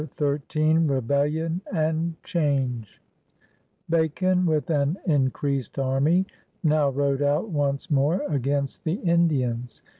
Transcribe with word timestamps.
CHAPTER 0.01 0.39
Xm 0.49 0.87
BEBELUON 0.87 1.61
AND 1.71 2.15
CHANGE 2.23 2.99
Bacon 3.87 4.47
with 4.47 4.71
an 4.71 4.97
increased 5.05 5.77
army 5.77 6.25
now 6.63 6.89
rode 6.89 7.21
out 7.21 7.49
once 7.49 7.91
more 7.91 8.23
against 8.27 8.83
the 8.83 8.93
Indians. 8.95 9.83